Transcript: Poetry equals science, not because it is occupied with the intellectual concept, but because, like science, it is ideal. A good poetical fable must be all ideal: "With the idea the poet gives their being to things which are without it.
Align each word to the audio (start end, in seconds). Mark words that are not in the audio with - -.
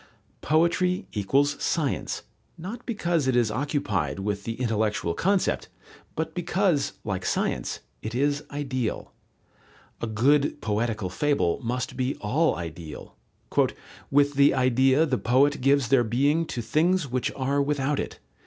Poetry 0.41 1.05
equals 1.11 1.61
science, 1.63 2.23
not 2.57 2.87
because 2.87 3.27
it 3.27 3.35
is 3.35 3.51
occupied 3.51 4.17
with 4.17 4.45
the 4.45 4.53
intellectual 4.55 5.13
concept, 5.13 5.67
but 6.15 6.33
because, 6.33 6.93
like 7.03 7.23
science, 7.23 7.81
it 8.01 8.15
is 8.15 8.43
ideal. 8.49 9.13
A 10.01 10.07
good 10.07 10.59
poetical 10.59 11.11
fable 11.11 11.59
must 11.61 11.95
be 11.95 12.15
all 12.15 12.55
ideal: 12.55 13.15
"With 14.09 14.33
the 14.33 14.55
idea 14.55 15.05
the 15.05 15.19
poet 15.19 15.61
gives 15.61 15.89
their 15.89 16.03
being 16.03 16.47
to 16.47 16.63
things 16.63 17.07
which 17.07 17.31
are 17.35 17.61
without 17.61 17.99
it. 17.99 18.17